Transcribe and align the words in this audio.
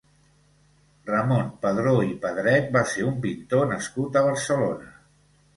Ramon 1.09 1.51
Padró 1.65 1.93
i 2.07 2.17
Pedret 2.25 2.73
va 2.79 2.83
ser 2.95 3.07
un 3.11 3.21
pintor 3.27 3.71
nascut 3.75 4.19
a 4.19 4.25
Barcelona. 4.31 4.91